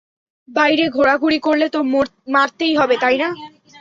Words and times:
বাইরে 0.49 0.85
ঘোরাঘুরি 0.89 1.39
করলে 1.39 1.67
তো 1.69 1.79
মারতেই 2.27 2.73
হবে, 2.75 2.95
তাই 2.97 3.17
না? 3.17 3.29